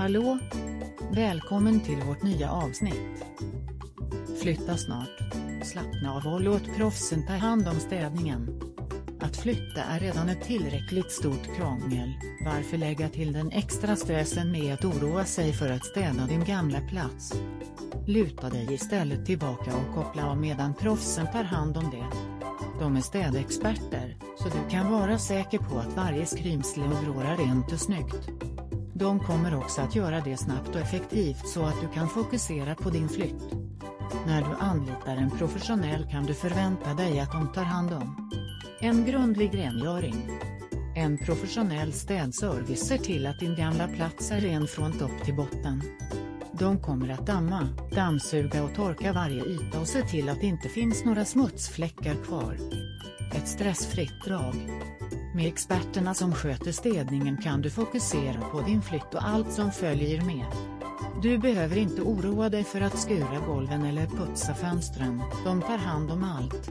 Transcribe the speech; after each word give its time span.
Hallå! 0.00 0.38
Välkommen 1.12 1.80
till 1.80 1.96
vårt 1.96 2.22
nya 2.22 2.50
avsnitt. 2.50 3.24
Flytta 4.42 4.76
snart. 4.76 5.18
Slappna 5.62 6.14
av 6.14 6.34
och 6.34 6.40
låt 6.40 6.76
proffsen 6.76 7.26
ta 7.26 7.32
hand 7.32 7.68
om 7.68 7.80
städningen. 7.80 8.60
Att 9.20 9.36
flytta 9.36 9.82
är 9.82 10.00
redan 10.00 10.28
ett 10.28 10.44
tillräckligt 10.44 11.10
stort 11.10 11.56
krångel, 11.56 12.12
varför 12.44 12.76
lägga 12.76 13.08
till 13.08 13.32
den 13.32 13.50
extra 13.50 13.96
stressen 13.96 14.52
med 14.52 14.74
att 14.74 14.84
oroa 14.84 15.24
sig 15.24 15.52
för 15.52 15.70
att 15.70 15.84
städa 15.84 16.26
din 16.26 16.44
gamla 16.44 16.80
plats? 16.80 17.34
Luta 18.06 18.50
dig 18.50 18.74
istället 18.74 19.26
tillbaka 19.26 19.76
och 19.76 19.94
koppla 19.94 20.30
av 20.30 20.36
medan 20.36 20.74
proffsen 20.74 21.26
tar 21.32 21.44
hand 21.44 21.76
om 21.76 21.90
det. 21.90 22.06
De 22.80 22.96
är 22.96 23.00
städexperter, 23.00 24.16
så 24.38 24.44
du 24.44 24.70
kan 24.70 24.92
vara 24.92 25.18
säker 25.18 25.58
på 25.58 25.78
att 25.78 25.96
varje 25.96 26.26
skrymsle 26.26 26.84
och 26.84 27.04
vrår 27.04 27.24
är 27.24 27.36
rent 27.36 27.72
och 27.72 27.80
snyggt. 27.80 28.30
De 29.00 29.20
kommer 29.20 29.54
också 29.54 29.80
att 29.80 29.96
göra 29.96 30.20
det 30.20 30.36
snabbt 30.36 30.68
och 30.68 30.80
effektivt 30.80 31.48
så 31.48 31.62
att 31.62 31.80
du 31.80 31.88
kan 31.88 32.08
fokusera 32.08 32.74
på 32.74 32.90
din 32.90 33.08
flytt. 33.08 33.52
När 34.26 34.40
du 34.40 34.56
anlitar 34.58 35.16
en 35.16 35.30
professionell 35.30 36.06
kan 36.10 36.26
du 36.26 36.34
förvänta 36.34 36.94
dig 36.94 37.20
att 37.20 37.32
de 37.32 37.52
tar 37.52 37.62
hand 37.62 37.92
om 37.92 38.30
en 38.80 39.04
grundlig 39.04 39.54
rengöring. 39.54 40.40
En 40.96 41.18
professionell 41.18 41.92
städservice 41.92 42.86
ser 42.86 42.98
till 42.98 43.26
att 43.26 43.40
din 43.40 43.54
gamla 43.54 43.88
plats 43.88 44.30
är 44.30 44.40
ren 44.40 44.66
från 44.66 44.92
topp 44.92 45.24
till 45.24 45.36
botten. 45.36 45.82
De 46.52 46.78
kommer 46.78 47.08
att 47.08 47.26
damma, 47.26 47.68
dammsuga 47.94 48.64
och 48.64 48.74
torka 48.74 49.12
varje 49.12 49.44
yta 49.44 49.80
och 49.80 49.88
se 49.88 50.02
till 50.02 50.28
att 50.28 50.40
det 50.40 50.46
inte 50.46 50.68
finns 50.68 51.04
några 51.04 51.24
smutsfläckar 51.24 52.14
kvar. 52.14 52.56
Ett 53.34 53.48
stressfritt 53.48 54.24
drag. 54.24 54.54
Med 55.34 55.46
experterna 55.46 56.14
som 56.14 56.34
sköter 56.34 56.72
städningen 56.72 57.36
kan 57.36 57.62
du 57.62 57.70
fokusera 57.70 58.40
på 58.40 58.60
din 58.60 58.82
flytt 58.82 59.14
och 59.14 59.28
allt 59.28 59.52
som 59.52 59.72
följer 59.72 60.24
med. 60.24 60.46
Du 61.22 61.38
behöver 61.38 61.76
inte 61.78 62.02
oroa 62.02 62.48
dig 62.48 62.64
för 62.64 62.80
att 62.80 62.98
skura 62.98 63.40
golven 63.46 63.84
eller 63.84 64.06
putsa 64.06 64.54
fönstren, 64.54 65.22
de 65.44 65.62
tar 65.62 65.78
hand 65.78 66.10
om 66.10 66.24
allt. 66.24 66.70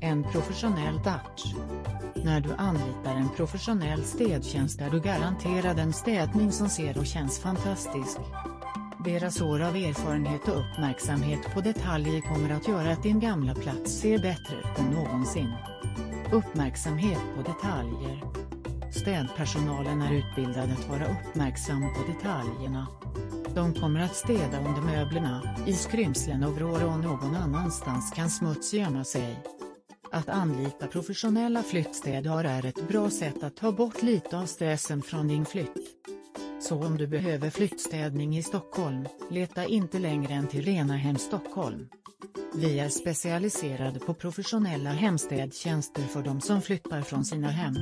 En 0.00 0.22
professionell 0.22 1.00
touch. 1.00 1.54
När 2.24 2.40
du 2.40 2.52
anlitar 2.52 3.14
en 3.16 3.28
professionell 3.36 4.04
städtjänst 4.04 4.80
är 4.80 4.90
du 4.90 5.00
garanterad 5.00 5.78
en 5.78 5.92
städning 5.92 6.52
som 6.52 6.68
ser 6.68 6.98
och 6.98 7.06
känns 7.06 7.38
fantastisk. 7.38 8.18
Deras 9.04 9.40
år 9.40 9.62
av 9.62 9.76
erfarenhet 9.76 10.48
och 10.48 10.60
uppmärksamhet 10.60 11.54
på 11.54 11.60
detaljer 11.60 12.20
kommer 12.20 12.50
att 12.50 12.68
göra 12.68 12.92
att 12.92 13.02
din 13.02 13.20
gamla 13.20 13.54
plats 13.54 13.92
ser 13.92 14.18
bättre 14.18 14.56
ut 14.56 14.78
än 14.78 14.90
någonsin. 14.90 15.52
Uppmärksamhet 16.32 17.20
på 17.36 17.42
detaljer. 17.42 18.22
Städpersonalen 18.92 20.02
är 20.02 20.14
utbildad 20.14 20.70
att 20.70 20.88
vara 20.88 21.04
uppmärksam 21.04 21.80
på 21.80 22.12
detaljerna. 22.12 22.86
De 23.54 23.74
kommer 23.74 24.00
att 24.00 24.16
städa 24.16 24.58
under 24.58 24.82
möblerna, 24.82 25.56
i 25.66 25.72
skrymslen 25.72 26.44
och 26.44 26.52
vrår 26.52 26.84
och 26.84 26.98
någon 26.98 27.34
annanstans 27.34 28.10
kan 28.10 28.30
smuts 28.30 28.74
gömma 28.74 29.04
sig. 29.04 29.38
Att 30.12 30.28
anlita 30.28 30.86
professionella 30.86 31.62
flyttstädare 31.62 32.50
är 32.50 32.66
ett 32.66 32.88
bra 32.88 33.10
sätt 33.10 33.42
att 33.42 33.56
ta 33.56 33.72
bort 33.72 34.02
lite 34.02 34.38
av 34.38 34.46
stressen 34.46 35.02
från 35.02 35.28
din 35.28 35.44
flytt. 35.44 35.76
Så 36.60 36.84
om 36.84 36.96
du 36.96 37.06
behöver 37.06 37.50
flyttstädning 37.50 38.36
i 38.36 38.42
Stockholm, 38.42 39.08
leta 39.30 39.64
inte 39.64 39.98
längre 39.98 40.34
än 40.34 40.46
till 40.46 40.64
Rena 40.64 40.96
Hem 40.96 41.16
Stockholm. 41.16 41.88
Vi 42.56 42.78
är 42.78 42.88
specialiserade 42.88 44.00
på 44.00 44.14
professionella 44.14 44.90
hemstädtjänster 44.90 46.02
för 46.02 46.22
de 46.22 46.40
som 46.40 46.62
flyttar 46.62 47.02
från 47.02 47.24
sina 47.24 47.50
hem. 47.50 47.74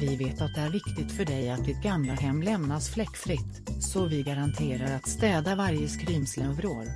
Vi 0.00 0.16
vet 0.16 0.42
att 0.42 0.54
det 0.54 0.60
är 0.60 0.70
viktigt 0.70 1.12
för 1.12 1.24
dig 1.24 1.50
att 1.50 1.64
ditt 1.64 1.82
gamla 1.82 2.12
hem 2.12 2.42
lämnas 2.42 2.88
fläckfritt, 2.88 3.70
så 3.80 4.06
vi 4.06 4.22
garanterar 4.22 4.96
att 4.96 5.08
städa 5.08 5.54
varje 5.54 5.88
skrymsle 5.88 6.48
och 6.48 6.56
vrår. 6.56 6.86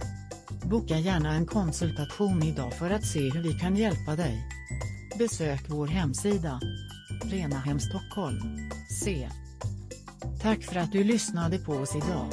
Boka 0.71 0.99
gärna 0.99 1.35
en 1.35 1.47
konsultation 1.47 2.43
idag 2.43 2.73
för 2.73 2.91
att 2.91 3.07
se 3.07 3.31
hur 3.31 3.43
vi 3.43 3.53
kan 3.53 3.77
hjälpa 3.77 4.17
dig. 4.17 4.49
Besök 5.19 5.61
vår 5.69 5.87
hemsida. 5.87 6.61
Renahem 7.25 7.81
Stockholm. 7.81 8.71
Se. 9.05 9.29
Tack 10.43 10.63
för 10.63 10.77
att 10.77 10.93
du 10.93 11.05
lyssnade 11.05 11.59
på 11.59 11.73
oss 11.73 11.97
idag. 11.97 12.27